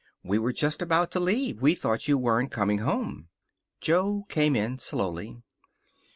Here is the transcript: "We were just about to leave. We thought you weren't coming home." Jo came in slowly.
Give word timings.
"We 0.23 0.39
were 0.39 0.51
just 0.51 0.81
about 0.81 1.11
to 1.11 1.19
leave. 1.19 1.61
We 1.61 1.75
thought 1.75 2.07
you 2.07 2.17
weren't 2.17 2.49
coming 2.49 2.79
home." 2.79 3.27
Jo 3.81 4.25
came 4.29 4.55
in 4.55 4.79
slowly. 4.79 5.43